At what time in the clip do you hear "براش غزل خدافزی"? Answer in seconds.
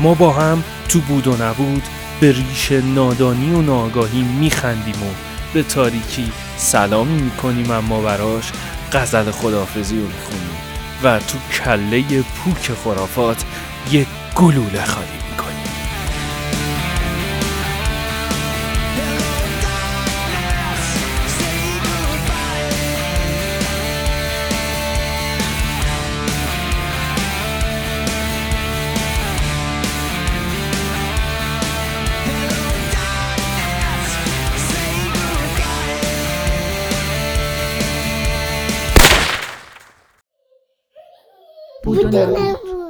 8.00-9.96